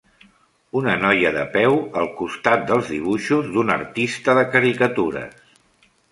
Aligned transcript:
Una 0.79 0.93
noia 1.01 1.31
de 1.33 1.41
peu 1.57 1.75
al 2.01 2.07
costat 2.21 2.63
dels 2.71 2.89
dibuixos 2.93 3.51
d'un 3.57 3.69
artista 3.75 4.35
de 4.39 4.47
caricatures. 4.55 5.37